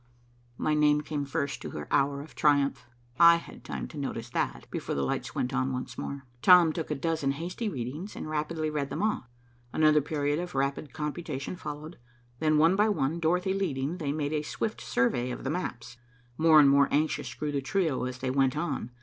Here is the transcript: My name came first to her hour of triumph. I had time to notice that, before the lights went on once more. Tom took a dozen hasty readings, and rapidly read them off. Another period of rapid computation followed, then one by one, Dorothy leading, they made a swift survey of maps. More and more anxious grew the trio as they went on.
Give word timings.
My 0.57 0.73
name 0.73 1.01
came 1.01 1.25
first 1.25 1.61
to 1.61 1.69
her 1.69 1.87
hour 1.91 2.23
of 2.23 2.33
triumph. 2.33 2.87
I 3.19 3.35
had 3.35 3.63
time 3.63 3.87
to 3.89 3.99
notice 3.99 4.31
that, 4.31 4.65
before 4.71 4.95
the 4.95 5.03
lights 5.03 5.35
went 5.35 5.53
on 5.53 5.71
once 5.71 5.95
more. 5.95 6.25
Tom 6.41 6.73
took 6.73 6.89
a 6.89 6.95
dozen 6.95 7.33
hasty 7.33 7.69
readings, 7.69 8.15
and 8.15 8.27
rapidly 8.27 8.71
read 8.71 8.89
them 8.89 9.03
off. 9.03 9.29
Another 9.71 10.01
period 10.01 10.39
of 10.39 10.55
rapid 10.55 10.91
computation 10.91 11.55
followed, 11.55 11.99
then 12.39 12.57
one 12.57 12.75
by 12.75 12.89
one, 12.89 13.19
Dorothy 13.19 13.53
leading, 13.53 13.99
they 13.99 14.11
made 14.11 14.33
a 14.33 14.41
swift 14.41 14.81
survey 14.81 15.29
of 15.29 15.45
maps. 15.45 15.97
More 16.35 16.59
and 16.59 16.67
more 16.67 16.87
anxious 16.89 17.31
grew 17.35 17.51
the 17.51 17.61
trio 17.61 18.05
as 18.05 18.17
they 18.17 18.31
went 18.31 18.57
on. 18.57 18.89